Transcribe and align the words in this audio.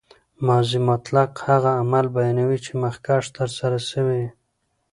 ماضي 0.47 0.79
مطلق 0.89 1.31
هغه 1.47 1.69
عمل 1.81 2.05
بیانوي، 2.15 2.57
چي 2.65 2.71
مخکښي 2.83 3.29
ترسره 3.37 3.77
سوی 3.89 4.15
يي. 4.23 4.29